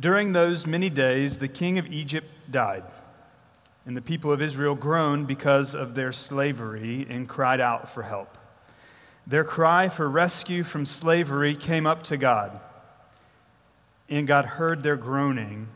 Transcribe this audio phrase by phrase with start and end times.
[0.00, 2.84] During those many days, the king of Egypt died,
[3.84, 8.38] and the people of Israel groaned because of their slavery and cried out for help.
[9.26, 12.60] Their cry for rescue from slavery came up to God,
[14.08, 15.68] and God heard their groaning,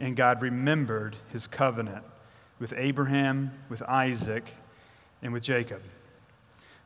[0.00, 2.04] and God remembered his covenant
[2.58, 4.54] with Abraham, with Isaac,
[5.20, 5.82] and with Jacob.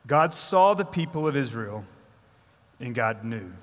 [0.05, 1.85] God saw the people of Israel,
[2.81, 3.53] and God knew.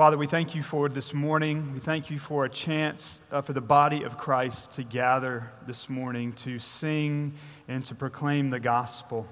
[0.00, 1.74] Father, we thank you for this morning.
[1.74, 5.90] We thank you for a chance uh, for the body of Christ to gather this
[5.90, 7.34] morning to sing
[7.68, 9.28] and to proclaim the gospel.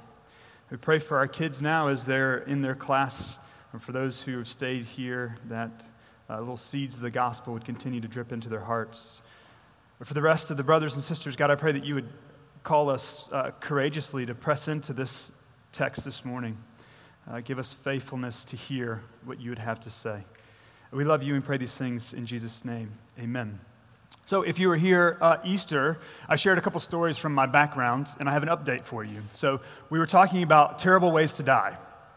[0.71, 3.39] We pray for our kids now as they're in their class,
[3.73, 5.71] and for those who have stayed here, that
[6.29, 9.23] uh, little seeds of the gospel would continue to drip into their hearts.
[9.99, 12.11] But for the rest of the brothers and sisters, God, I pray that you would
[12.63, 15.33] call us uh, courageously to press into this
[15.73, 16.59] text this morning.
[17.27, 20.25] Uh, give us faithfulness to hear what you would have to say.
[20.91, 22.93] We love you and pray these things in Jesus' name.
[23.19, 23.61] Amen.
[24.25, 25.99] So, if you were here uh, Easter,
[26.29, 29.23] I shared a couple stories from my background, and I have an update for you.
[29.33, 31.77] So, we were talking about terrible ways to die.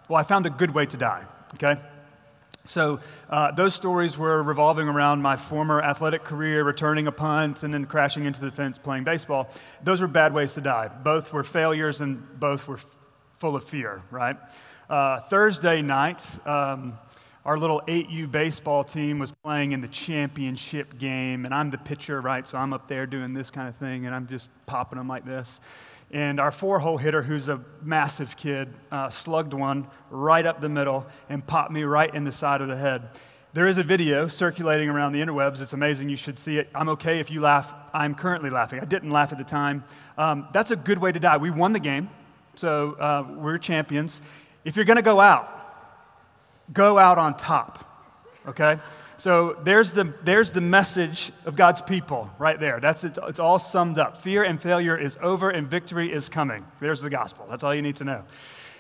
[0.09, 1.23] Well, I found a good way to die,
[1.55, 1.81] okay?
[2.65, 7.73] So, uh, those stories were revolving around my former athletic career, returning a punt, and
[7.73, 9.49] then crashing into the fence playing baseball.
[9.83, 10.89] Those were bad ways to die.
[10.89, 12.85] Both were failures, and both were f-
[13.37, 14.37] full of fear, right?
[14.89, 16.99] Uh, Thursday night, um,
[17.43, 22.21] our little 8U baseball team was playing in the championship game, and I'm the pitcher,
[22.21, 22.47] right?
[22.47, 25.25] So I'm up there doing this kind of thing, and I'm just popping them like
[25.25, 25.59] this.
[26.11, 30.69] And our four hole hitter, who's a massive kid, uh, slugged one right up the
[30.69, 33.09] middle and popped me right in the side of the head.
[33.53, 35.61] There is a video circulating around the interwebs.
[35.61, 36.09] It's amazing.
[36.09, 36.69] You should see it.
[36.75, 37.73] I'm okay if you laugh.
[37.93, 38.79] I'm currently laughing.
[38.79, 39.83] I didn't laugh at the time.
[40.17, 41.37] Um, that's a good way to die.
[41.37, 42.09] We won the game,
[42.55, 44.21] so uh, we're champions.
[44.63, 45.60] If you're going to go out,
[46.71, 47.85] go out on top,
[48.47, 48.79] okay?
[49.17, 52.79] So there's the, there's the message of God's people right there.
[52.79, 54.17] That's it, it's all summed up.
[54.17, 56.65] Fear and failure is over and victory is coming.
[56.79, 57.45] There's the gospel.
[57.49, 58.23] That's all you need to know.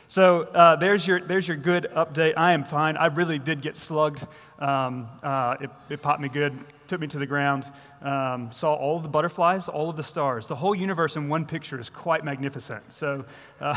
[0.07, 2.33] So uh, there's, your, there's your good update.
[2.35, 2.97] I am fine.
[2.97, 4.27] I really did get slugged.
[4.59, 6.53] Um, uh, it, it popped me good,
[6.87, 10.47] took me to the ground, um, saw all of the butterflies, all of the stars.
[10.47, 12.91] The whole universe in one picture is quite magnificent.
[12.91, 13.25] So,
[13.61, 13.75] uh,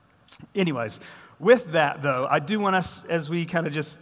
[0.54, 1.00] anyways,
[1.38, 3.98] with that though, I do want us, as we kind of just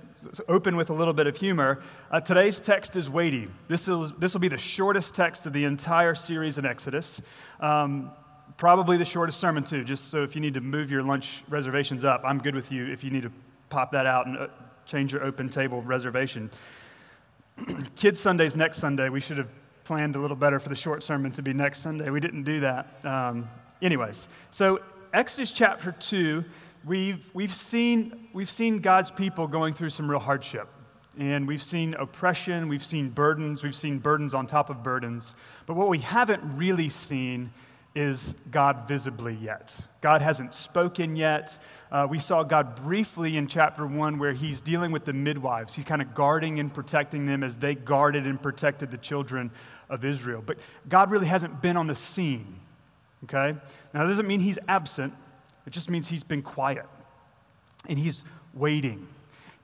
[0.48, 1.82] open with a little bit of humor.
[2.10, 3.48] Uh, today's text is weighty.
[3.68, 7.20] This, is, this will be the shortest text of the entire series in Exodus.
[7.60, 8.10] Um,
[8.56, 12.04] probably the shortest sermon, too, just so if you need to move your lunch reservations
[12.04, 13.32] up, I'm good with you if you need to
[13.68, 14.46] pop that out and uh,
[14.86, 16.50] change your open table reservation.
[17.96, 19.08] Kids Sunday's next Sunday.
[19.08, 19.48] We should have
[19.84, 22.10] planned a little better for the short sermon to be next Sunday.
[22.10, 22.88] We didn't do that.
[23.04, 23.48] Um,
[23.80, 24.80] anyways, so
[25.12, 26.44] Exodus chapter 2
[26.86, 30.68] we've, we've, seen, we've seen God's people going through some real hardship.
[31.18, 35.34] And we've seen oppression, we've seen burdens, we've seen burdens on top of burdens.
[35.64, 37.52] But what we haven't really seen
[37.94, 39.74] is God visibly yet.
[40.02, 41.56] God hasn't spoken yet.
[41.90, 45.74] Uh, we saw God briefly in chapter one where he's dealing with the midwives.
[45.74, 49.50] He's kind of guarding and protecting them as they guarded and protected the children
[49.88, 50.42] of Israel.
[50.44, 52.60] But God really hasn't been on the scene.
[53.24, 53.58] Okay?
[53.94, 55.14] Now, that doesn't mean he's absent,
[55.66, 56.86] it just means he's been quiet
[57.88, 59.08] and he's waiting.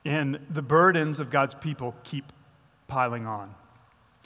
[0.04, 2.32] And the burdens of God's people keep
[2.88, 3.54] piling on.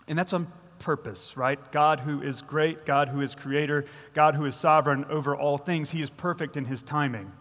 [0.09, 1.61] And that's on purpose, right?
[1.73, 3.85] God who is great, God who is creator,
[4.15, 7.33] God who is sovereign over all things, he is perfect in his timing.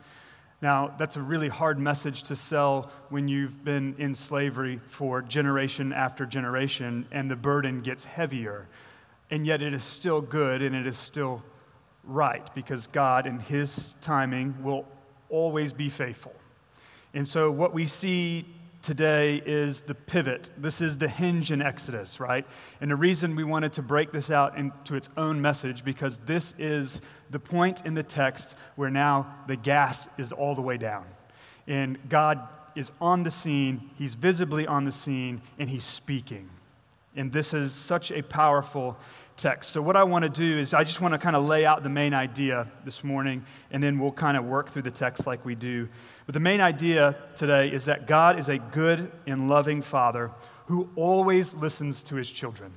[0.61, 5.93] Now, that's a really hard message to sell when you've been in slavery for generation
[5.93, 8.67] after generation and the burden gets heavier.
[9.29, 11.43] And yet it is still good and it is still
[12.05, 14.85] right because God, in His timing, will
[15.29, 16.33] always be faithful.
[17.13, 18.45] And so, what we see
[18.85, 20.51] today is the pivot.
[20.57, 22.45] This is the hinge in Exodus, right?
[22.79, 26.53] And the reason we wanted to break this out into its own message because this
[26.59, 27.01] is
[27.31, 31.05] the point in the text where now the gas is all the way down.
[31.67, 36.49] And God is on the scene, He's visibly on the scene, and He's speaking.
[37.15, 38.97] And this is such a powerful
[39.37, 39.71] text.
[39.71, 41.83] So, what I want to do is I just want to kind of lay out
[41.83, 45.45] the main idea this morning, and then we'll kind of work through the text like
[45.45, 45.89] we do.
[46.25, 50.31] But the main idea today is that God is a good and loving Father
[50.67, 52.73] who always listens to his children.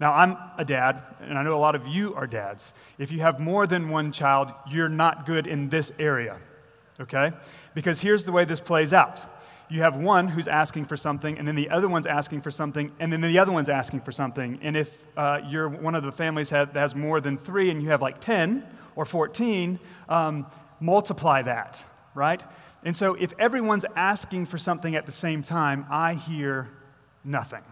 [0.00, 2.74] Now, I'm a dad, and I know a lot of you are dads.
[2.98, 6.38] If you have more than one child, you're not good in this area,
[7.00, 7.32] okay?
[7.74, 9.24] Because here's the way this plays out
[9.68, 12.92] you have one who's asking for something, and then the other one's asking for something,
[13.00, 14.58] and then the other one's asking for something.
[14.62, 17.90] And if uh, you're one of the families that has more than three and you
[17.90, 18.64] have like 10
[18.96, 19.78] or 14,
[20.08, 20.46] um,
[20.80, 21.84] multiply that,
[22.14, 22.42] right?
[22.84, 26.68] And so if everyone's asking for something at the same time, I hear
[27.24, 27.62] nothing.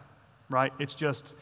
[0.49, 0.73] right?
[0.79, 1.35] It's just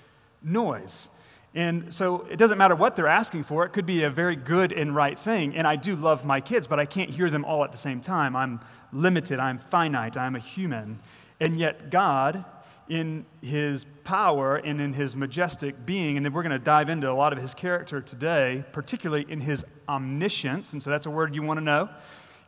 [0.42, 1.08] noise.
[1.54, 3.64] And so it doesn't matter what they're asking for.
[3.64, 5.56] It could be a very good and right thing.
[5.56, 8.00] And I do love my kids, but I can't hear them all at the same
[8.00, 8.36] time.
[8.36, 8.60] I'm
[8.92, 11.00] limited, I'm finite, I'm a human.
[11.40, 12.44] And yet, God,
[12.88, 17.10] in his power and in his majestic being, and then we're going to dive into
[17.10, 20.72] a lot of his character today, particularly in his omniscience.
[20.72, 21.88] And so that's a word you want to know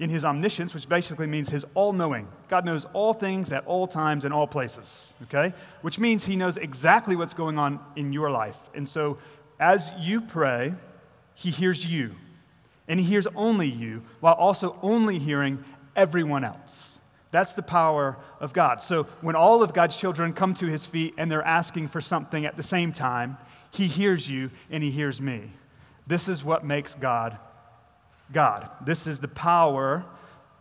[0.03, 2.27] in his omniscience, which basically means his all knowing.
[2.49, 5.55] God knows all things at all times and all places, okay?
[5.83, 8.57] Which means he knows exactly what's going on in your life.
[8.75, 9.19] And so
[9.61, 10.75] as you pray,
[11.37, 12.17] he hears you.
[12.89, 15.63] And he hears only you while also only hearing
[15.95, 17.01] everyone else.
[17.31, 18.83] That's the power of God.
[18.83, 22.45] So when all of God's children come to his feet and they're asking for something
[22.45, 23.39] at the same time,
[23.71, 25.53] he hears you and he hears me.
[26.09, 27.39] This is what makes God
[28.33, 28.71] God.
[28.85, 30.05] This is the power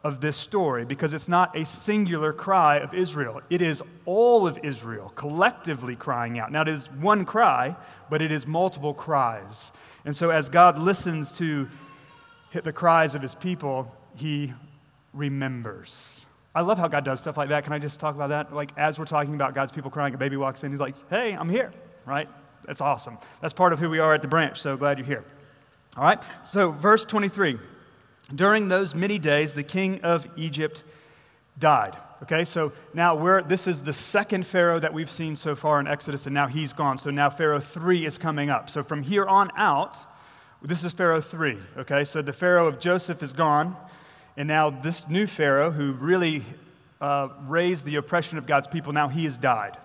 [0.03, 3.41] of this story because it's not a singular cry of Israel.
[3.49, 6.51] It is all of Israel collectively crying out.
[6.51, 7.75] Now, it is one cry,
[8.09, 9.71] but it is multiple cries.
[10.05, 11.67] And so, as God listens to
[12.51, 14.53] the cries of his people, he
[15.13, 16.25] remembers.
[16.53, 17.63] I love how God does stuff like that.
[17.63, 18.53] Can I just talk about that?
[18.53, 21.33] Like, as we're talking about God's people crying, a baby walks in, he's like, hey,
[21.33, 21.71] I'm here,
[22.05, 22.27] right?
[22.65, 23.17] That's awesome.
[23.41, 25.25] That's part of who we are at the branch, so glad you're here.
[25.97, 27.59] All right, so verse 23.
[28.33, 30.83] During those many days, the king of Egypt
[31.59, 31.97] died.
[32.23, 35.87] Okay, so now we're, this is the second Pharaoh that we've seen so far in
[35.87, 36.97] Exodus, and now he's gone.
[36.97, 38.69] So now Pharaoh 3 is coming up.
[38.69, 39.97] So from here on out,
[40.61, 41.57] this is Pharaoh 3.
[41.79, 43.75] Okay, so the Pharaoh of Joseph is gone,
[44.37, 46.43] and now this new Pharaoh, who really
[47.01, 49.75] uh, raised the oppression of God's people, now he has died.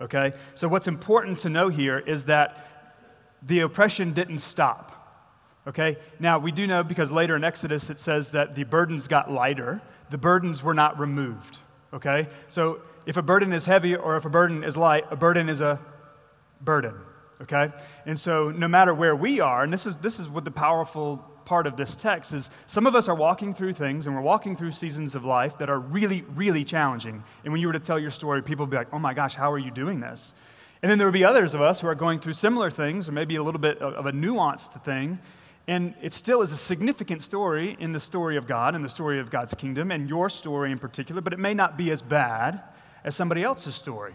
[0.00, 2.68] Okay, so what's important to know here is that
[3.42, 4.95] the oppression didn't stop.
[5.66, 5.96] Okay?
[6.20, 9.82] Now, we do know because later in Exodus it says that the burdens got lighter,
[10.10, 11.58] the burdens were not removed.
[11.92, 12.28] Okay?
[12.48, 15.60] So, if a burden is heavy or if a burden is light, a burden is
[15.60, 15.80] a
[16.60, 16.94] burden.
[17.40, 17.70] Okay?
[18.04, 21.24] And so, no matter where we are, and this is, this is what the powerful
[21.46, 24.56] part of this text is some of us are walking through things and we're walking
[24.56, 27.22] through seasons of life that are really, really challenging.
[27.44, 29.34] And when you were to tell your story, people would be like, oh my gosh,
[29.34, 30.34] how are you doing this?
[30.82, 33.12] And then there would be others of us who are going through similar things or
[33.12, 35.18] maybe a little bit of a nuanced thing.
[35.68, 39.18] And it still is a significant story in the story of God and the story
[39.18, 42.62] of God's kingdom and your story in particular, but it may not be as bad
[43.04, 44.14] as somebody else's story.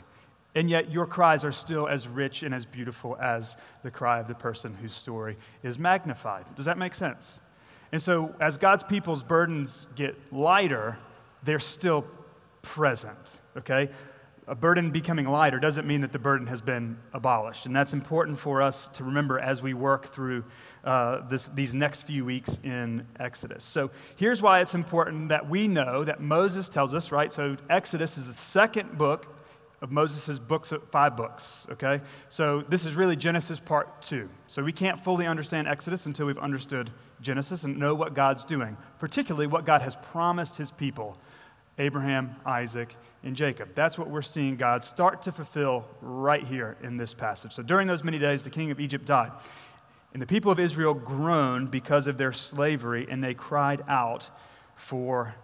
[0.56, 4.28] And yet your cries are still as rich and as beautiful as the cry of
[4.28, 6.46] the person whose story is magnified.
[6.56, 7.40] Does that make sense?
[7.92, 10.98] And so, as God's people's burdens get lighter,
[11.44, 12.06] they're still
[12.62, 13.90] present, okay?
[14.48, 17.66] A burden becoming lighter doesn't mean that the burden has been abolished.
[17.66, 20.44] And that's important for us to remember as we work through
[20.84, 23.64] uh, this, these next few weeks in Exodus.
[23.64, 27.32] So here's why it's important that we know that Moses tells us, right?
[27.32, 29.28] So Exodus is the second book
[29.82, 32.02] of Moses' books, five books, okay?
[32.30, 34.30] So this is really Genesis part two.
[34.48, 38.78] So we can't fully understand Exodus until we've understood Genesis and know what God's doing,
[39.00, 41.18] particularly what God has promised his people
[41.78, 43.70] Abraham, Isaac, and Jacob.
[43.76, 47.54] That's what we're seeing God start to fulfill right here in this passage.
[47.54, 49.32] So during those many days, the king of Egypt died.
[50.14, 54.30] And the people of Israel groaned because of their slavery, and they cried out
[54.76, 55.36] for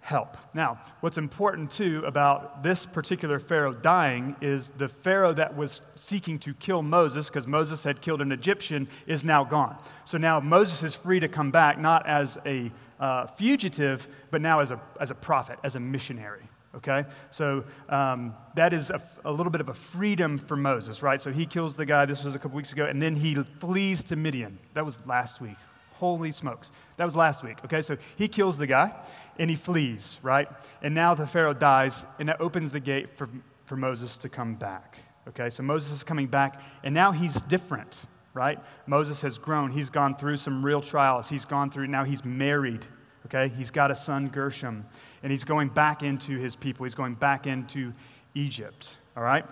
[0.00, 0.36] help.
[0.54, 6.38] Now, what's important too about this particular Pharaoh dying is the Pharaoh that was seeking
[6.38, 9.76] to kill Moses, because Moses had killed an Egyptian, is now gone.
[10.04, 14.60] So now Moses is free to come back, not as a uh, fugitive, but now
[14.60, 16.48] as a, as a prophet, as a missionary.
[16.76, 17.04] Okay?
[17.30, 21.20] So um, that is a, a, little bit of a freedom for Moses, right?
[21.20, 24.04] So he kills the guy, this was a couple weeks ago, and then he flees
[24.04, 24.58] to Midian.
[24.74, 25.56] That was last week.
[25.94, 26.72] Holy smokes.
[26.98, 27.56] That was last week.
[27.64, 28.92] Okay, so he kills the guy
[29.38, 30.48] and he flees, right?
[30.82, 33.30] And now the Pharaoh dies, and that opens the gate for,
[33.64, 34.98] for Moses to come back.
[35.28, 38.04] Okay, so Moses is coming back, and now he's different,
[38.36, 38.60] right?
[38.86, 39.72] Moses has grown.
[39.72, 41.28] He's gone through some real trials.
[41.28, 42.84] He's gone through, now he's married.
[43.26, 44.84] Okay, he's got a son, Gershom,
[45.24, 46.84] and he's going back into his people.
[46.84, 47.92] He's going back into
[48.34, 48.98] Egypt.
[49.16, 49.44] All right?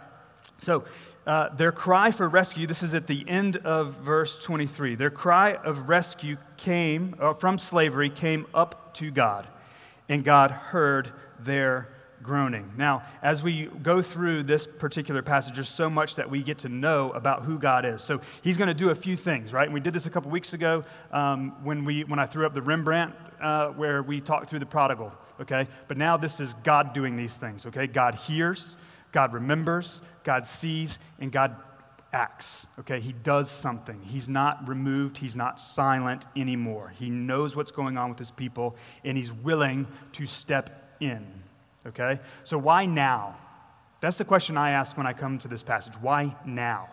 [0.60, 0.84] So,
[1.26, 4.94] uh, their cry for rescue, this is at the end of verse 23.
[4.94, 9.48] Their cry of rescue came uh, from slavery, came up to God,
[10.08, 11.88] and God heard their
[12.24, 12.72] groaning.
[12.76, 16.68] Now, as we go through this particular passage, there's so much that we get to
[16.68, 18.02] know about who God is.
[18.02, 19.66] So he's going to do a few things, right?
[19.66, 22.54] And we did this a couple weeks ago um, when, we, when I threw up
[22.54, 25.68] the Rembrandt, uh, where we talked through the prodigal, okay?
[25.86, 27.86] But now this is God doing these things, okay?
[27.86, 28.76] God hears,
[29.12, 31.54] God remembers, God sees, and God
[32.14, 32.66] acts.
[32.80, 34.00] Okay, he does something.
[34.00, 36.92] He's not removed, he's not silent anymore.
[36.96, 41.43] He knows what's going on with his people, and he's willing to step in.
[41.86, 43.36] Okay, so why now?
[44.00, 45.94] That's the question I ask when I come to this passage.
[46.00, 46.88] Why now?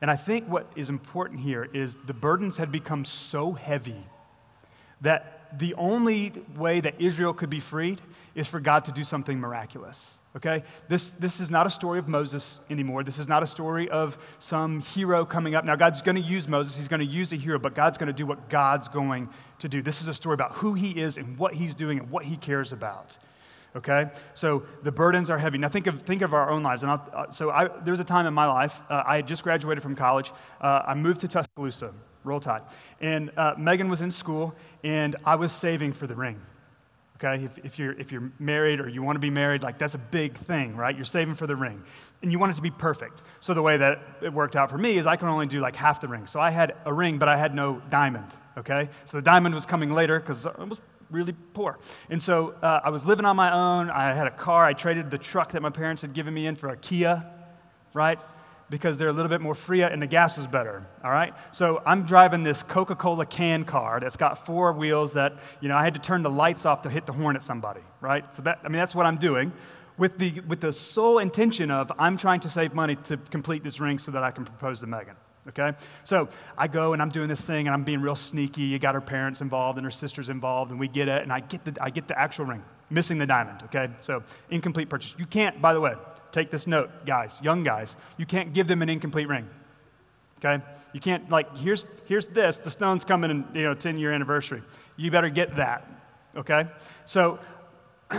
[0.00, 4.06] And I think what is important here is the burdens had become so heavy
[5.00, 8.00] that the only way that Israel could be freed
[8.34, 10.18] is for God to do something miraculous.
[10.36, 10.64] Okay?
[10.88, 13.04] This, this is not a story of Moses anymore.
[13.04, 15.64] This is not a story of some hero coming up.
[15.64, 18.08] Now, God's going to use Moses, He's going to use a hero, but God's going
[18.08, 19.28] to do what God's going
[19.60, 19.80] to do.
[19.80, 22.36] This is a story about who He is and what He's doing and what He
[22.36, 23.16] cares about.
[23.76, 24.10] Okay?
[24.34, 25.58] So the burdens are heavy.
[25.58, 26.82] Now, think of, think of our own lives.
[26.82, 29.42] And uh, so I, there was a time in my life, uh, I had just
[29.42, 30.32] graduated from college.
[30.60, 32.62] Uh, I moved to Tuscaloosa, Roll Tide.
[33.00, 36.40] And uh, Megan was in school, and I was saving for the ring
[37.24, 37.44] okay?
[37.44, 39.98] If, if, you're, if you're married or you want to be married, like that's a
[39.98, 40.94] big thing, right?
[40.94, 41.82] You're saving for the ring.
[42.22, 43.22] And you want it to be perfect.
[43.40, 45.76] So the way that it worked out for me is I can only do like
[45.76, 46.26] half the ring.
[46.26, 48.26] So I had a ring, but I had no diamond,
[48.58, 48.88] okay?
[49.04, 50.80] So the diamond was coming later because I was
[51.14, 51.78] really poor.
[52.10, 53.88] And so uh, I was living on my own.
[53.88, 54.64] I had a car.
[54.64, 57.24] I traded the truck that my parents had given me in for a Kia,
[57.94, 58.18] right?
[58.70, 60.84] because they're a little bit more free and the gas was better.
[61.02, 61.34] All right?
[61.52, 65.76] So I'm driving this Coca Cola can car that's got four wheels that, you know,
[65.76, 68.24] I had to turn the lights off to hit the horn at somebody, right?
[68.34, 69.52] So that, I mean, that's what I'm doing
[69.96, 73.80] with the, with the sole intention of I'm trying to save money to complete this
[73.80, 75.14] ring so that I can propose to Megan.
[75.48, 75.72] Okay?
[76.04, 78.62] So I go and I'm doing this thing and I'm being real sneaky.
[78.62, 81.40] You got her parents involved and her sisters involved, and we get it, and I
[81.40, 83.62] get the, I get the actual ring, missing the diamond.
[83.64, 83.88] Okay?
[84.00, 85.14] So incomplete purchase.
[85.18, 85.94] You can't, by the way,
[86.34, 87.94] Take this note, guys, young guys.
[88.16, 89.48] You can't give them an incomplete ring.
[90.38, 90.64] Okay?
[90.92, 92.56] You can't, like, here's, here's this.
[92.56, 94.60] The stone's coming in, you know, 10 year anniversary.
[94.96, 95.88] You better get that.
[96.34, 96.66] Okay?
[97.06, 97.38] So,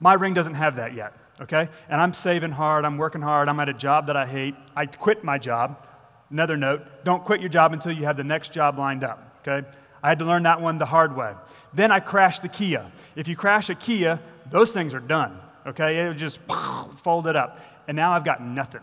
[0.00, 1.14] my ring doesn't have that yet.
[1.40, 1.68] Okay?
[1.88, 2.84] And I'm saving hard.
[2.84, 3.48] I'm working hard.
[3.48, 4.54] I'm at a job that I hate.
[4.76, 5.88] I quit my job.
[6.30, 9.40] Another note don't quit your job until you have the next job lined up.
[9.46, 9.66] Okay?
[10.02, 11.32] I had to learn that one the hard way.
[11.72, 12.90] Then I crashed the Kia.
[13.14, 16.04] If you crash a Kia, those things are done okay?
[16.04, 16.40] It would just
[17.02, 17.60] fold it up.
[17.88, 18.82] And now I've got nothing,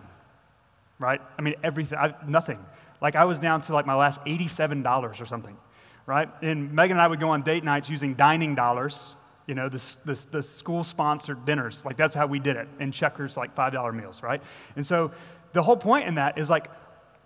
[0.99, 1.21] right?
[1.37, 2.59] I mean, everything, I, nothing.
[3.01, 5.57] Like I was down to like my last $87 or something,
[6.05, 6.29] right?
[6.41, 9.97] And Megan and I would go on date nights using dining dollars, you know, this,
[10.05, 11.83] this, the school sponsored dinners.
[11.83, 12.67] Like that's how we did it.
[12.79, 14.41] And checkers, like $5 meals, right?
[14.75, 15.11] And so
[15.51, 16.69] the whole point in that is like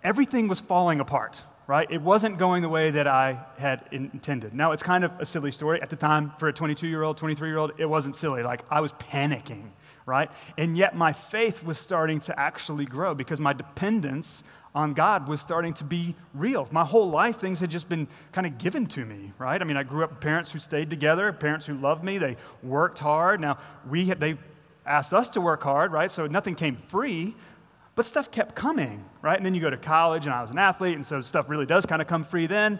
[0.02, 1.90] everything was falling apart, right?
[1.90, 4.54] It wasn't going the way that I had intended.
[4.54, 5.80] Now, it's kind of a silly story.
[5.82, 8.42] At the time, for a 22 year old, 23 year old, it wasn't silly.
[8.42, 9.70] Like, I was panicking,
[10.06, 10.30] right?
[10.56, 14.42] And yet, my faith was starting to actually grow because my dependence
[14.74, 16.68] on God was starting to be real.
[16.70, 19.60] My whole life, things had just been kind of given to me, right?
[19.60, 22.36] I mean, I grew up with parents who stayed together, parents who loved me, they
[22.62, 23.40] worked hard.
[23.40, 24.36] Now, we had, they
[24.86, 26.10] asked us to work hard, right?
[26.10, 27.34] So nothing came free,
[27.98, 29.36] but stuff kept coming, right?
[29.36, 31.66] And then you go to college, and I was an athlete, and so stuff really
[31.66, 32.78] does kind of come free then.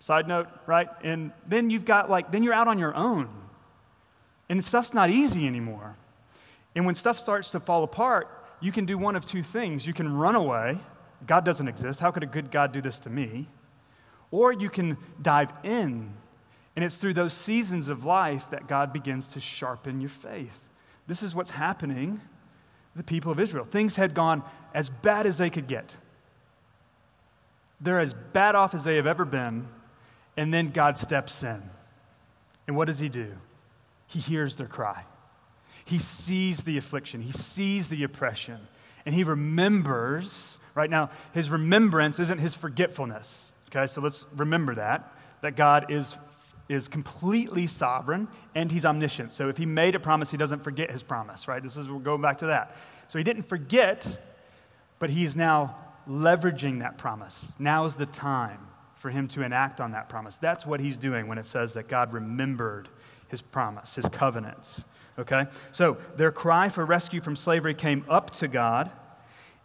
[0.00, 0.88] Side note, right?
[1.04, 3.28] And then you've got like, then you're out on your own.
[4.48, 5.94] And stuff's not easy anymore.
[6.74, 8.26] And when stuff starts to fall apart,
[8.58, 9.86] you can do one of two things.
[9.86, 10.80] You can run away.
[11.24, 12.00] God doesn't exist.
[12.00, 13.46] How could a good God do this to me?
[14.32, 16.14] Or you can dive in.
[16.74, 20.58] And it's through those seasons of life that God begins to sharpen your faith.
[21.06, 22.20] This is what's happening
[22.96, 23.64] the people of Israel.
[23.64, 24.42] Things had gone
[24.74, 25.96] as bad as they could get.
[27.80, 29.68] They're as bad off as they have ever been,
[30.36, 31.62] and then God steps in.
[32.66, 33.34] And what does He do?
[34.06, 35.04] He hears their cry.
[35.84, 38.66] He sees the affliction, He sees the oppression,
[39.04, 40.58] and He remembers.
[40.74, 43.52] Right now, His remembrance isn't His forgetfulness.
[43.68, 45.12] Okay, so let's remember that,
[45.42, 46.16] that God is
[46.68, 49.32] is completely sovereign and he's omniscient.
[49.32, 51.62] So if he made a promise, he doesn't forget his promise, right?
[51.62, 52.76] This is, we're going back to that.
[53.08, 54.20] So he didn't forget,
[54.98, 55.76] but he's now
[56.08, 57.54] leveraging that promise.
[57.58, 60.36] Now is the time for him to enact on that promise.
[60.36, 62.88] That's what he's doing when it says that God remembered
[63.28, 64.84] his promise, his covenants.
[65.18, 65.46] Okay?
[65.72, 68.90] So their cry for rescue from slavery came up to God,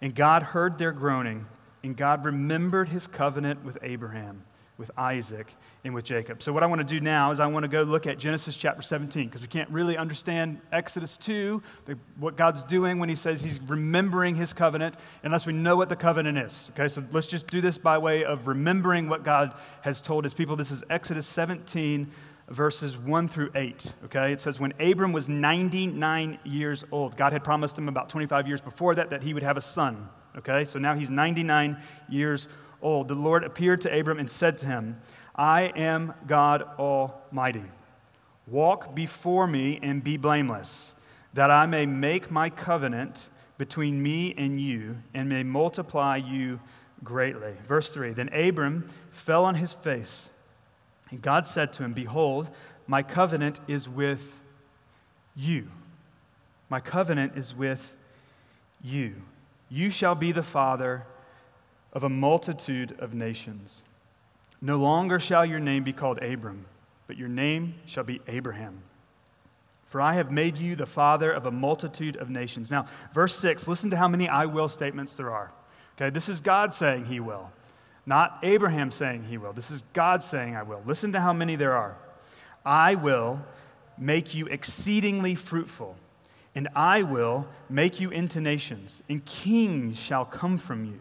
[0.01, 1.47] and God heard their groaning,
[1.83, 4.43] and God remembered his covenant with Abraham
[4.81, 5.47] with Isaac,
[5.83, 6.41] and with Jacob.
[6.41, 8.57] So, what I want to do now is I want to go look at Genesis
[8.57, 13.15] chapter 17 because we can't really understand Exodus 2, the, what God's doing when He
[13.15, 16.71] says He's remembering His covenant, unless we know what the covenant is.
[16.73, 20.33] Okay, so let's just do this by way of remembering what God has told His
[20.33, 20.55] people.
[20.55, 22.11] This is Exodus 17,
[22.49, 23.93] verses 1 through 8.
[24.05, 28.47] Okay, it says, When Abram was 99 years old, God had promised him about 25
[28.47, 30.09] years before that that he would have a son.
[30.37, 31.77] Okay, so now he's 99
[32.09, 35.01] years old, the Lord appeared to Abram and said to him,
[35.35, 37.63] I am God Almighty.
[38.47, 40.93] Walk before me and be blameless,
[41.33, 46.59] that I may make my covenant between me and you and may multiply you
[47.03, 47.53] greatly.
[47.67, 50.29] Verse 3 Then Abram fell on his face,
[51.09, 52.49] and God said to him, Behold,
[52.87, 54.41] my covenant is with
[55.35, 55.69] you
[56.69, 57.93] My covenant is with
[58.81, 59.15] you.
[59.69, 61.05] You shall be the father
[61.93, 63.83] of a multitude of nations.
[64.61, 66.65] No longer shall your name be called Abram,
[67.07, 68.83] but your name shall be Abraham.
[69.87, 72.71] For I have made you the father of a multitude of nations.
[72.71, 75.51] Now, verse 6, listen to how many I will statements there are.
[75.97, 77.51] Okay, this is God saying he will,
[78.05, 79.51] not Abraham saying he will.
[79.51, 80.81] This is God saying I will.
[80.85, 81.97] Listen to how many there are.
[82.65, 83.41] I will
[83.97, 85.97] make you exceedingly fruitful,
[86.55, 90.99] and I will make you into nations, and kings shall come from you.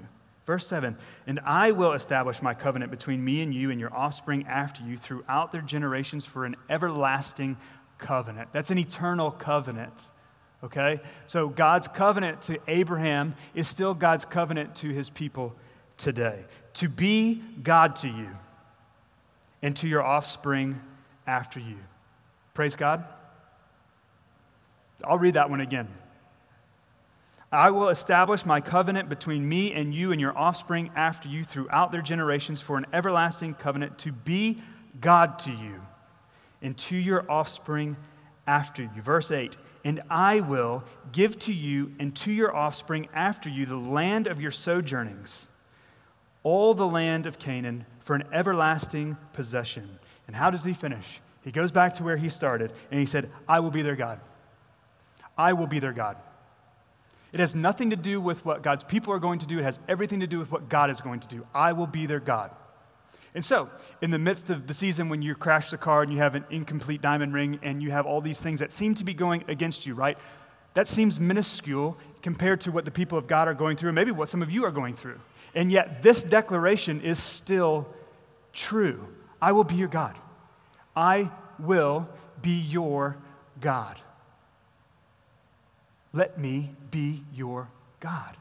[0.50, 0.96] Verse 7
[1.28, 4.96] And I will establish my covenant between me and you and your offspring after you
[4.96, 7.56] throughout their generations for an everlasting
[7.98, 8.48] covenant.
[8.52, 9.94] That's an eternal covenant.
[10.64, 10.98] Okay?
[11.28, 15.54] So God's covenant to Abraham is still God's covenant to his people
[15.96, 16.40] today.
[16.74, 18.30] To be God to you
[19.62, 20.80] and to your offspring
[21.28, 21.76] after you.
[22.54, 23.04] Praise God.
[25.04, 25.86] I'll read that one again.
[27.52, 31.90] I will establish my covenant between me and you and your offspring after you throughout
[31.90, 34.62] their generations for an everlasting covenant to be
[35.00, 35.80] God to you
[36.62, 37.96] and to your offspring
[38.46, 39.02] after you.
[39.02, 43.76] Verse 8 And I will give to you and to your offspring after you the
[43.76, 45.48] land of your sojournings,
[46.44, 49.98] all the land of Canaan, for an everlasting possession.
[50.28, 51.20] And how does he finish?
[51.42, 54.20] He goes back to where he started and he said, I will be their God.
[55.36, 56.16] I will be their God.
[57.32, 59.58] It has nothing to do with what God's people are going to do.
[59.58, 61.46] It has everything to do with what God is going to do.
[61.54, 62.50] I will be their God.
[63.34, 63.70] And so,
[64.02, 66.44] in the midst of the season when you crash the car and you have an
[66.50, 69.86] incomplete diamond ring and you have all these things that seem to be going against
[69.86, 70.18] you, right?
[70.74, 74.10] That seems minuscule compared to what the people of God are going through, and maybe
[74.10, 75.20] what some of you are going through.
[75.54, 77.88] And yet, this declaration is still
[78.52, 79.06] true
[79.42, 80.16] I will be your God.
[80.94, 82.08] I will
[82.42, 83.16] be your
[83.60, 83.96] God.
[86.12, 87.68] Let me be your
[88.00, 88.36] God.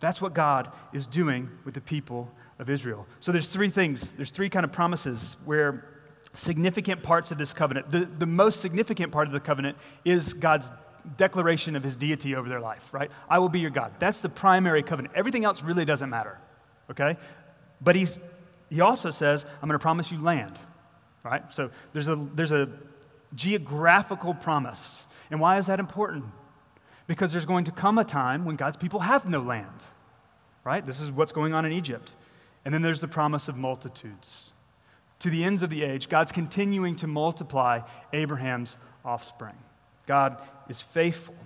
[0.00, 3.06] That's what God is doing with the people of Israel.
[3.20, 4.12] So there's three things.
[4.12, 5.86] There's three kind of promises where
[6.34, 10.70] significant parts of this covenant, the, the most significant part of the covenant is God's
[11.16, 13.10] declaration of his deity over their life, right?
[13.28, 13.92] I will be your God.
[13.98, 15.14] That's the primary covenant.
[15.14, 16.38] Everything else really doesn't matter,
[16.90, 17.16] okay?
[17.80, 18.18] But he's,
[18.70, 20.58] he also says, I'm going to promise you land,
[21.22, 21.50] right?
[21.52, 22.68] So there's a, there's a
[23.34, 25.06] geographical promise.
[25.30, 26.26] And why is that important?
[27.06, 29.84] Because there's going to come a time when God's people have no land,
[30.64, 30.84] right?
[30.84, 32.14] This is what's going on in Egypt.
[32.64, 34.52] And then there's the promise of multitudes.
[35.20, 37.80] To the ends of the age, God's continuing to multiply
[38.12, 39.56] Abraham's offspring.
[40.06, 40.36] God
[40.68, 41.36] is faithful.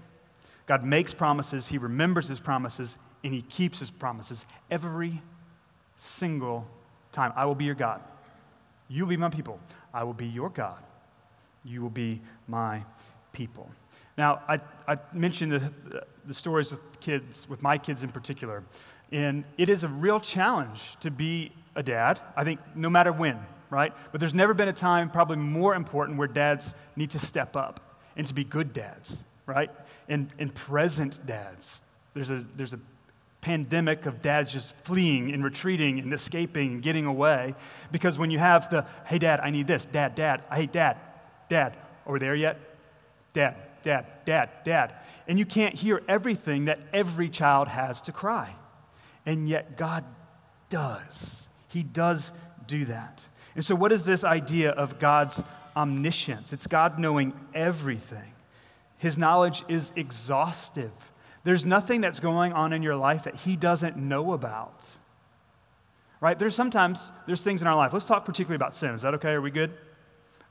[0.67, 5.23] God makes promises, He remembers His promises, and He keeps His promises every
[5.97, 6.67] single
[7.13, 7.33] time.
[7.37, 8.01] I will be your God.
[8.89, 9.59] You will be my people.
[9.93, 10.79] I will be your God.
[11.65, 12.85] You will be my
[13.39, 13.71] people.
[14.19, 18.65] Now, I, I mentioned the, the stories with kids, with my kids in particular,
[19.13, 23.39] and it is a real challenge to be a dad, I think, no matter when,
[23.71, 23.93] right?
[24.11, 27.81] But there's never been a time, probably more important, where dads need to step up
[28.17, 29.71] and to be good dads, right?
[30.09, 31.83] And, and present dads.
[32.15, 32.81] There's a, there's a
[33.41, 37.55] pandemic of dads just fleeing and retreating and escaping and getting away.
[37.93, 40.97] Because when you have the, hey, dad, I need this, dad, dad, I hate dad,
[41.49, 42.59] dad, are we there yet?
[43.33, 44.95] Dad, dad, dad, dad.
[45.27, 48.57] And you can't hear everything that every child has to cry.
[49.27, 50.05] And yet God
[50.69, 51.49] does.
[51.69, 52.33] He does
[52.67, 53.25] do that.
[53.55, 55.43] And so, what is this idea of God's
[55.77, 56.53] omniscience?
[56.53, 58.33] It's God knowing everything.
[58.99, 60.93] His knowledge is exhaustive.
[61.45, 64.85] There's nothing that's going on in your life that He doesn't know about.
[66.21, 66.39] Right?
[66.39, 67.93] There's sometimes, there's things in our life.
[67.93, 68.91] Let's talk particularly about sin.
[68.91, 69.31] Is that okay?
[69.31, 69.75] Are we good?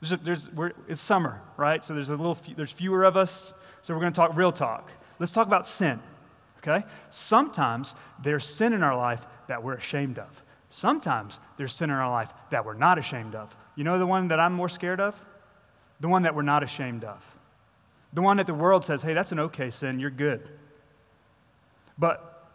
[0.02, 0.50] There's, there's
[0.88, 1.84] it's summer, right?
[1.84, 3.54] So there's a little, there's fewer of us.
[3.82, 4.92] So we're going to talk real talk.
[5.20, 6.00] Let's talk about sin,
[6.60, 6.86] okay?
[7.10, 10.44] Sometimes there's sin in our life that we're ashamed of.
[10.70, 13.56] Sometimes there's sin in our life that we're not ashamed of.
[13.76, 15.20] You know the one that I'm more scared of?
[16.00, 17.24] The one that we're not ashamed of.
[18.14, 20.48] The one that the world says, hey, that's an okay sin, you're good.
[21.98, 22.50] But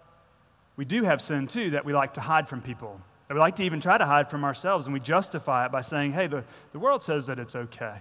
[0.76, 3.00] we do have sin too that we like to hide from people
[3.34, 6.12] we like to even try to hide from ourselves, and we justify it by saying,
[6.12, 7.96] hey, the, the world says that it's okay.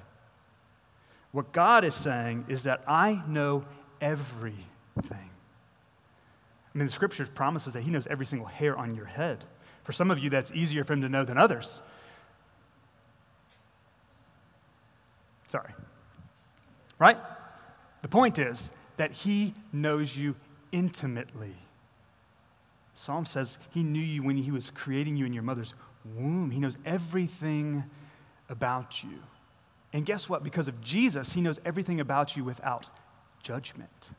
[1.32, 3.66] What God is saying is that I know
[4.02, 4.66] everything.
[6.74, 9.44] I mean, the scriptures promises that He knows every single hair on your head.
[9.84, 11.82] For some of you, that's easier for Him to know than others.
[15.48, 15.74] Sorry.
[16.98, 17.18] Right?
[18.02, 20.36] The point is that He knows you
[20.72, 21.56] intimately.
[22.94, 25.74] Psalm says he knew you when he was creating you in your mother's
[26.16, 26.52] womb.
[26.52, 27.84] He knows everything
[28.50, 29.20] about you.
[29.94, 30.44] And guess what?
[30.44, 32.88] Because of Jesus, he knows everything about you without
[33.44, 34.12] judgment.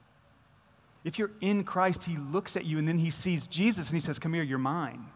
[1.05, 4.05] If you're in Christ, He looks at you and then He sees Jesus and He
[4.05, 5.07] says, Come here, you're mine.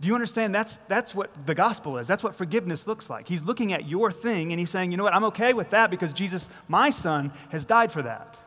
[0.00, 0.54] Do you understand?
[0.54, 2.06] That's, that's what the gospel is.
[2.06, 3.28] That's what forgiveness looks like.
[3.28, 5.14] He's looking at your thing and He's saying, You know what?
[5.14, 8.40] I'm okay with that because Jesus, my son, has died for that.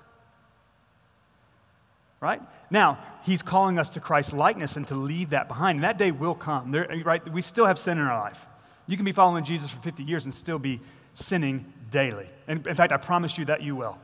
[2.21, 2.41] Right?
[2.69, 5.77] Now, He's calling us to Christ's likeness and to leave that behind.
[5.77, 6.71] And that day will come.
[6.71, 7.31] There, right?
[7.31, 8.45] We still have sin in our life.
[8.87, 10.81] You can be following Jesus for 50 years and still be
[11.13, 12.27] sinning daily.
[12.47, 13.97] And in fact, I promise you that you will.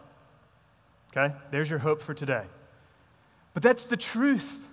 [1.16, 1.34] Okay?
[1.52, 2.44] There's your hope for today.
[3.54, 4.68] But that's the truth.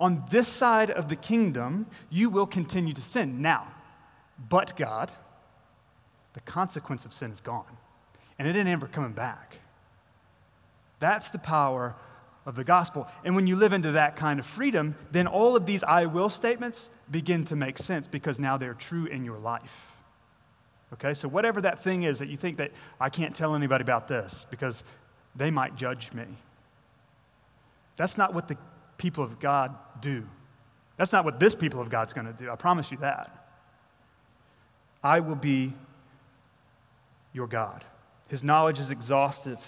[0.00, 3.40] On this side of the kingdom, you will continue to sin.
[3.40, 3.68] Now,
[4.48, 5.12] but God,
[6.32, 7.76] the consequence of sin is gone.
[8.38, 9.58] And it ain't ever coming back.
[10.98, 11.94] That's the power
[12.44, 13.06] of the gospel.
[13.24, 16.28] And when you live into that kind of freedom, then all of these I will
[16.28, 19.92] statements begin to make sense because now they're true in your life.
[20.94, 24.08] Okay, so whatever that thing is that you think that I can't tell anybody about
[24.08, 24.84] this because
[25.34, 26.26] they might judge me.
[27.96, 28.56] That's not what the
[28.98, 30.26] people of God do.
[30.96, 32.50] That's not what this people of God's going to do.
[32.50, 33.30] I promise you that.
[35.02, 35.74] I will be
[37.32, 37.84] your God.
[38.28, 39.60] His knowledge is exhaustive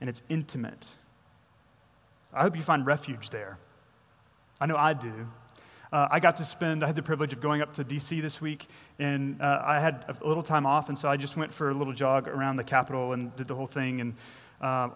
[0.00, 0.86] and it's intimate.
[2.36, 3.58] I hope you find refuge there.
[4.60, 5.28] I know I do.
[5.92, 8.40] Uh, I got to spend, I had the privilege of going up to DC this
[8.40, 8.66] week,
[8.98, 11.74] and uh, I had a little time off, and so I just went for a
[11.74, 14.00] little jog around the Capitol and did the whole thing.
[14.00, 14.14] And
[14.60, 14.88] uh,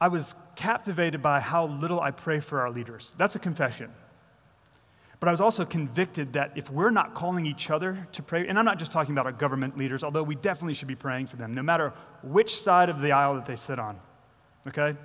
[0.00, 3.12] I was captivated by how little I pray for our leaders.
[3.18, 3.90] That's a confession.
[5.18, 8.58] But I was also convicted that if we're not calling each other to pray, and
[8.58, 11.36] I'm not just talking about our government leaders, although we definitely should be praying for
[11.36, 14.00] them, no matter which side of the aisle that they sit on,
[14.66, 14.96] okay?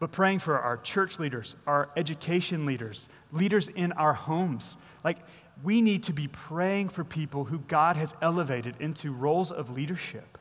[0.00, 4.76] But praying for our church leaders, our education leaders, leaders in our homes.
[5.04, 5.18] Like,
[5.62, 10.38] we need to be praying for people who God has elevated into roles of leadership.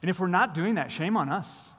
[0.00, 1.74] And if we're not doing that, shame on us.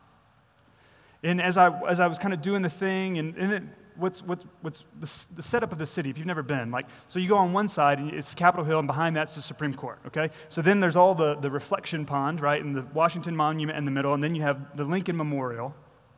[1.23, 3.63] And as I, as I was kind of doing the thing, and, and it,
[3.95, 7.17] what's, what's, what's the, the, setup of the city, if you've never been, like, so
[7.17, 9.99] you go on one side, and it's Capitol Hill, and behind that's the Supreme Court,
[10.05, 10.29] okay?
[10.49, 13.91] So then there's all the, the reflection pond, right, and the Washington Monument in the
[13.91, 15.73] middle, and then you have the Lincoln Memorial,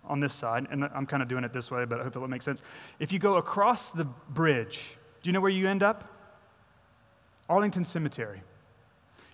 [0.07, 2.27] on this side, and I'm kind of doing it this way, but I hope it
[2.27, 2.61] makes sense.
[2.99, 6.03] If you go across the bridge, do you know where you end up?
[7.49, 8.41] Arlington Cemetery.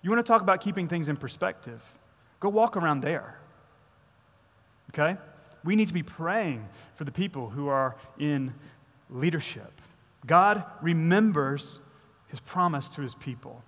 [0.02, 1.80] You want to talk about keeping things in perspective?
[2.40, 3.38] Go walk around there.
[4.90, 5.16] Okay?
[5.64, 8.52] We need to be praying for the people who are in
[9.08, 9.80] leadership.
[10.26, 11.80] God remembers
[12.28, 13.62] his promise to his people.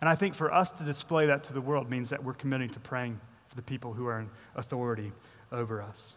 [0.00, 2.68] And I think for us to display that to the world means that we're committing
[2.70, 5.12] to praying for the people who are in authority
[5.52, 6.16] over us.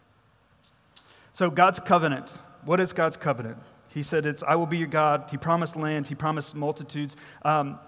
[1.32, 2.38] So, God's covenant.
[2.64, 3.58] What is God's covenant?
[3.88, 5.28] He said, it's, I will be your God.
[5.30, 7.16] He promised land, He promised multitudes.
[7.42, 7.78] Um,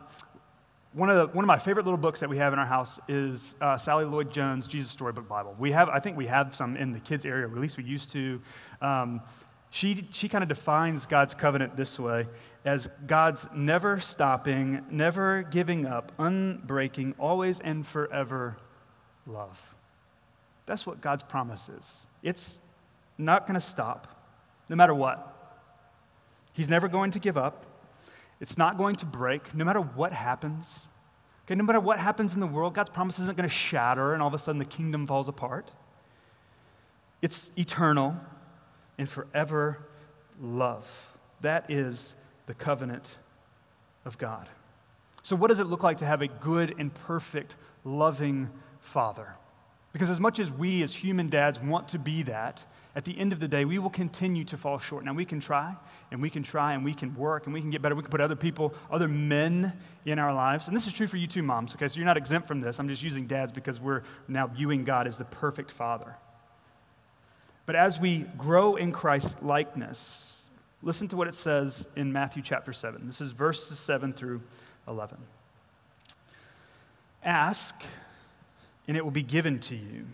[0.95, 3.01] one of, the, one of my favorite little books that we have in our house
[3.09, 5.57] is uh, Sally Lloyd Jones' Jesus Storybook Bible.
[5.59, 7.85] We have, I think we have some in the kids' area, or at least we
[7.85, 8.43] used to.
[8.83, 9.23] Um,
[9.71, 12.27] she, she kind of defines God's covenant this way
[12.67, 18.59] as God's never stopping, never giving up, unbreaking, always and forever
[19.27, 19.59] love.
[20.67, 22.07] That's what God's promise is.
[22.23, 22.61] It's
[23.19, 24.09] not going to stop,
[24.69, 25.29] no matter what.
[26.53, 27.67] He's never going to give up.
[28.41, 30.89] It's not going to break, no matter what happens.
[31.47, 34.23] Okay, no matter what happens in the world, God's promise isn't going to shatter and
[34.23, 35.71] all of a sudden the kingdom falls apart.
[37.21, 38.17] It's eternal
[38.99, 39.87] and forever
[40.41, 40.91] love.
[41.41, 42.15] That is
[42.47, 43.19] the covenant
[44.05, 44.49] of God.
[45.23, 49.37] So, what does it look like to have a good and perfect, loving Father?
[49.93, 53.33] Because as much as we as human dads want to be that, at the end
[53.33, 55.05] of the day, we will continue to fall short.
[55.05, 55.75] Now, we can try,
[56.11, 57.95] and we can try, and we can work, and we can get better.
[57.95, 59.73] We can put other people, other men
[60.05, 60.67] in our lives.
[60.69, 61.89] And this is true for you too, moms, okay?
[61.89, 62.79] So you're not exempt from this.
[62.79, 66.17] I'm just using dads because we're now viewing God as the perfect father.
[67.65, 70.43] But as we grow in Christ's likeness,
[70.83, 73.07] listen to what it says in Matthew chapter 7.
[73.07, 74.43] This is verses 7 through
[74.87, 75.17] 11.
[77.25, 77.75] Ask
[78.89, 80.07] and it will be given to you.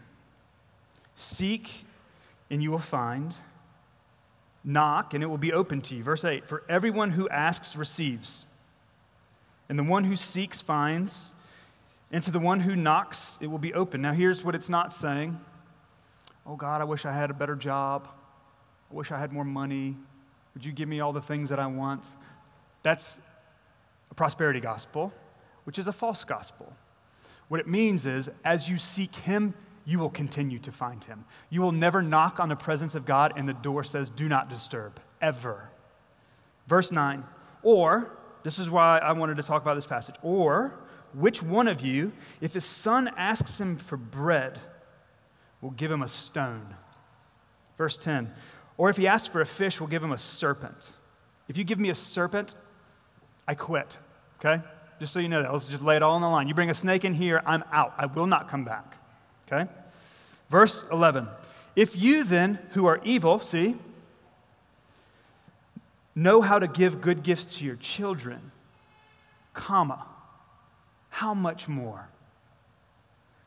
[1.16, 1.84] Seek,
[2.50, 3.34] and you will find.
[4.64, 6.02] Knock, and it will be open to you.
[6.02, 8.46] Verse 8 For everyone who asks receives,
[9.68, 11.34] and the one who seeks finds,
[12.10, 14.00] and to the one who knocks, it will be open.
[14.02, 15.40] Now, here's what it's not saying
[16.46, 18.08] Oh, God, I wish I had a better job.
[18.90, 19.96] I wish I had more money.
[20.54, 22.04] Would you give me all the things that I want?
[22.82, 23.18] That's
[24.10, 25.12] a prosperity gospel,
[25.64, 26.72] which is a false gospel.
[27.48, 31.24] What it means is, as you seek Him, you will continue to find Him.
[31.50, 34.50] You will never knock on the presence of God and the door says, Do not
[34.50, 35.70] disturb, ever.
[36.66, 37.24] Verse 9,
[37.62, 38.10] or,
[38.42, 40.74] this is why I wanted to talk about this passage, or
[41.14, 44.60] which one of you, if his son asks him for bread,
[45.62, 46.74] will give him a stone?
[47.78, 48.32] Verse 10
[48.76, 50.92] Or if he asks for a fish, will give him a serpent.
[51.48, 52.54] If you give me a serpent,
[53.46, 53.96] I quit,
[54.38, 54.62] okay?
[54.98, 55.52] Just so you know that.
[55.52, 56.48] Let's just lay it all on the line.
[56.48, 57.94] You bring a snake in here, I'm out.
[57.96, 58.96] I will not come back,
[59.50, 59.70] okay?
[60.50, 61.28] Verse 11
[61.76, 63.76] If you then, who are evil, see,
[66.14, 68.50] know how to give good gifts to your children,
[69.54, 70.06] comma,
[71.10, 72.08] how much more?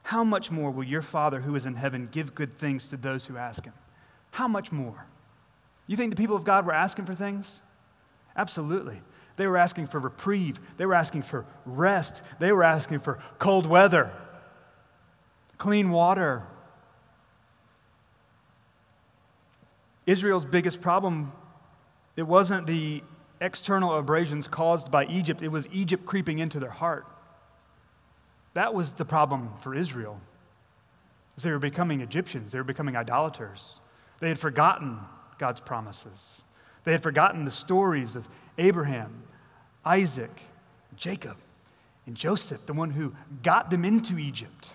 [0.04, 3.28] How much more will your Father who is in heaven give good things to those
[3.28, 3.74] who ask him?
[4.32, 5.06] How much more?
[5.88, 7.62] You think the people of God were asking for things?
[8.36, 9.02] Absolutely.
[9.42, 10.60] They were asking for reprieve.
[10.78, 12.22] They were asking for rest.
[12.38, 14.14] They were asking for cold weather,
[15.58, 16.44] clean water.
[20.06, 21.32] Israel's biggest problem,
[22.16, 23.02] it wasn't the
[23.40, 27.08] external abrasions caused by Egypt, it was Egypt creeping into their heart.
[28.54, 30.22] That was the problem for Israel.
[31.42, 33.80] They were becoming Egyptians, they were becoming idolaters.
[34.20, 35.00] They had forgotten
[35.40, 36.44] God's promises.
[36.84, 39.24] They had forgotten the stories of Abraham,
[39.86, 40.42] Isaac,
[40.96, 41.38] Jacob,
[42.06, 43.14] and Joseph, the one who
[43.44, 44.72] got them into Egypt.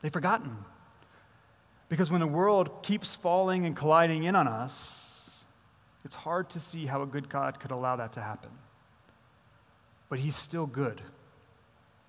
[0.00, 0.56] They've forgotten.
[1.88, 5.44] Because when the world keeps falling and colliding in on us,
[6.04, 8.50] it's hard to see how a good God could allow that to happen.
[10.08, 11.00] But he's still good.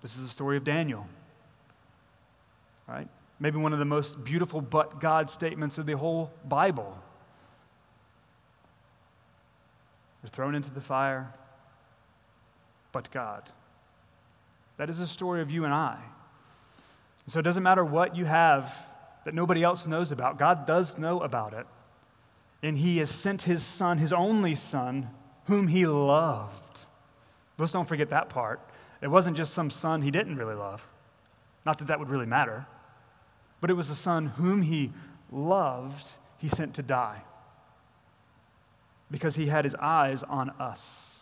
[0.02, 1.06] This is the story of Daniel.
[2.86, 3.08] Right?
[3.40, 6.96] Maybe one of the most beautiful but God statements of the whole Bible.
[10.22, 11.32] They're thrown into the fire,
[12.92, 13.42] but God.
[14.76, 15.98] That is a story of you and I.
[17.26, 18.74] So it doesn't matter what you have
[19.24, 21.66] that nobody else knows about, God does know about it.
[22.62, 25.10] And He has sent His Son, His only Son,
[25.46, 26.80] whom He loved.
[27.58, 28.60] Let's don't forget that part.
[29.02, 30.86] It wasn't just some son He didn't really love.
[31.66, 32.66] Not that that would really matter,
[33.60, 34.92] but it was the son whom He
[35.30, 37.22] loved, He sent to die
[39.10, 41.17] because he had his eyes on us.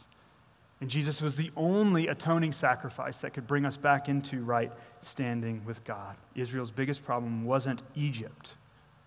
[0.81, 5.65] And Jesus was the only atoning sacrifice that could bring us back into right standing
[5.65, 6.17] with God.
[6.35, 8.57] Israel's biggest problem wasn't Egypt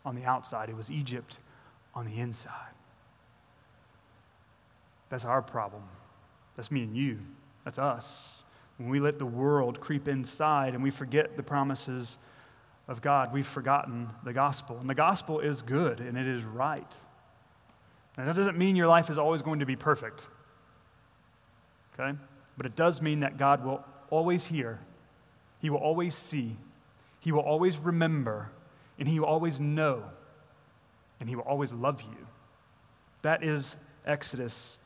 [0.03, 1.37] on the outside, it was Egypt
[1.93, 2.73] on the inside.
[5.09, 5.83] That's our problem.
[6.55, 7.19] That's me and you.
[7.65, 8.43] That's us.
[8.77, 12.17] When we let the world creep inside and we forget the promises
[12.87, 14.77] of God, we've forgotten the gospel.
[14.79, 16.95] And the gospel is good and it is right.
[18.17, 20.27] Now, that doesn't mean your life is always going to be perfect,
[21.99, 22.17] okay?
[22.57, 24.79] But it does mean that God will always hear,
[25.61, 26.57] He will always see,
[27.19, 28.49] He will always remember,
[28.97, 30.03] and He will always know,
[31.19, 32.27] and He will always love you.
[33.21, 34.79] That is Exodus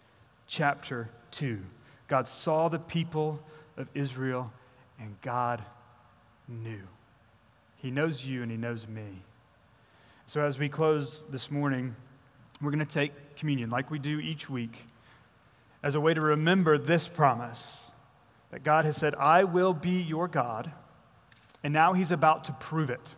[0.47, 1.60] chapter 2.
[2.08, 3.39] God saw the people
[3.78, 4.52] of Israel,
[4.99, 5.63] and God
[6.47, 6.82] knew.
[7.78, 9.23] He knows you, and He knows me.
[10.26, 11.95] So, as we close this morning,
[12.62, 14.86] we're going to take communion like we do each week
[15.84, 17.91] as a way to remember this promise
[18.52, 20.72] that God has said, I will be your God,
[21.63, 23.15] and now He's about to prove it.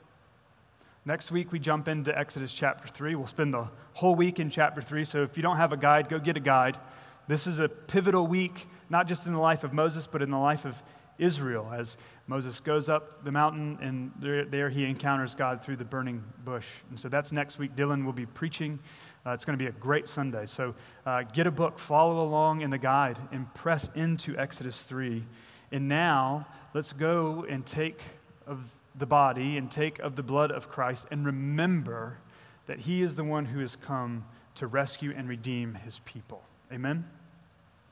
[1.06, 3.14] Next week, we jump into Exodus chapter 3.
[3.14, 5.06] We'll spend the whole week in chapter 3.
[5.06, 6.80] So if you don't have a guide, go get a guide.
[7.28, 10.38] This is a pivotal week, not just in the life of Moses, but in the
[10.38, 10.82] life of
[11.18, 11.96] Israel as
[12.28, 16.68] Moses goes up the mountain and there, there, he encounters God through the burning bush.
[16.90, 17.76] And so that's next week.
[17.76, 18.80] Dylan will be preaching.
[19.26, 20.46] Uh, it's going to be a great Sunday.
[20.46, 25.24] So uh, get a book, follow along in the guide, and press into Exodus 3.
[25.72, 28.00] And now let's go and take
[28.46, 28.60] of
[28.98, 32.20] the body and take of the blood of Christ and remember
[32.68, 36.44] that he is the one who has come to rescue and redeem his people.
[36.72, 37.06] Amen?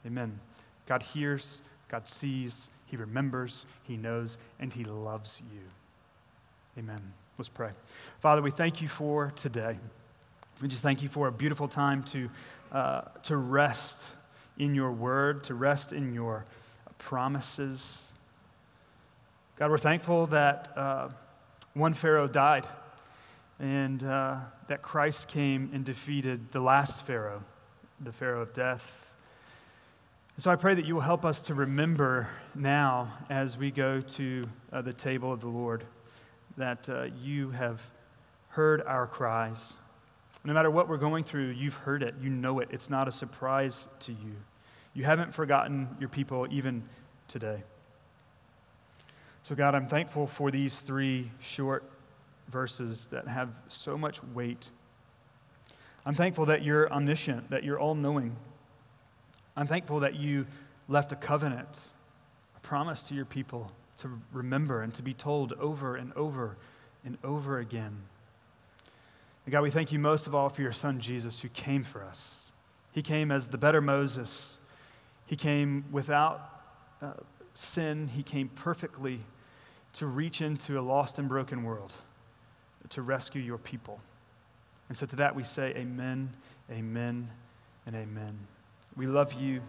[0.05, 0.39] Amen.
[0.85, 5.61] God hears, God sees, he remembers, He knows, and He loves you.
[6.77, 7.13] Amen.
[7.39, 7.71] Let's pray.
[8.19, 9.79] Father, we thank you for today.
[10.61, 12.29] We just thank you for a beautiful time to,
[12.71, 14.11] uh, to rest
[14.57, 16.45] in your word, to rest in your
[16.97, 18.13] promises.
[19.57, 21.09] God, we're thankful that uh,
[21.73, 22.67] one Pharaoh died
[23.59, 24.37] and uh,
[24.67, 27.43] that Christ came and defeated the last Pharaoh,
[27.99, 29.03] the Pharaoh of death
[30.39, 34.49] so I pray that you will help us to remember now as we go to
[34.71, 35.85] uh, the table of the Lord
[36.57, 37.79] that uh, you have
[38.49, 39.73] heard our cries.
[40.43, 42.15] No matter what we're going through, you've heard it.
[42.21, 42.69] You know it.
[42.71, 44.35] It's not a surprise to you.
[44.93, 46.83] You haven't forgotten your people even
[47.27, 47.63] today.
[49.41, 51.83] So, God, I'm thankful for these three short
[52.49, 54.69] verses that have so much weight.
[56.05, 58.35] I'm thankful that you're omniscient, that you're all knowing
[59.55, 60.47] I'm thankful that you
[60.87, 61.93] left a covenant,
[62.57, 66.57] a promise to your people to remember and to be told over and over
[67.05, 68.01] and over again.
[69.45, 72.03] And God, we thank you most of all for your son Jesus who came for
[72.03, 72.51] us.
[72.91, 74.59] He came as the better Moses.
[75.25, 76.61] He came without
[77.01, 77.13] uh,
[77.53, 78.07] sin.
[78.07, 79.21] He came perfectly
[79.93, 81.93] to reach into a lost and broken world,
[82.89, 83.99] to rescue your people.
[84.89, 86.35] And so to that we say, Amen,
[86.71, 87.29] Amen,
[87.85, 88.39] and Amen.
[88.95, 89.61] We love you.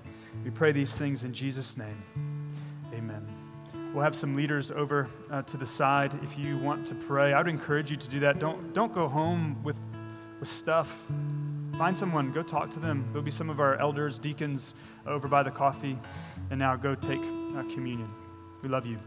[0.45, 2.03] We pray these things in Jesus' name.
[2.93, 3.44] Amen.
[3.95, 7.33] We'll have some leaders over uh, to the side if you want to pray.
[7.33, 8.41] I would encourage you to do that.
[8.41, 9.77] Don't, don't go home with,
[10.41, 10.93] with stuff.
[11.79, 13.05] Find someone, go talk to them.
[13.13, 14.75] There'll be some of our elders, deacons
[15.07, 15.97] over by the coffee.
[16.51, 18.11] And now go take uh, communion.
[18.63, 18.99] We love you.